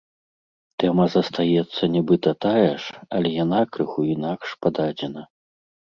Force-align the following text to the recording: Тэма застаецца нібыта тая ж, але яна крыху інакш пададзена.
Тэма 0.83 1.05
застаецца 1.15 1.81
нібыта 1.97 2.33
тая 2.45 2.71
ж, 2.85 2.97
але 3.19 3.29
яна 3.43 3.59
крыху 3.77 3.99
інакш 4.15 4.47
пададзена. 4.65 5.21